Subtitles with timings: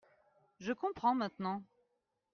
[0.59, 1.61] Je comprends maintenant.